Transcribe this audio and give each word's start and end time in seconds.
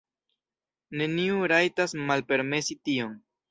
Neniu 1.01 1.45
rajtas 1.53 1.95
malpermesi 2.09 2.81
tion! 2.89 3.17